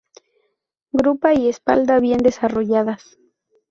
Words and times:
Grupa 0.91 1.35
y 1.35 1.47
espalda 1.47 1.99
bien 1.99 2.17
desarrolladas. 2.17 3.19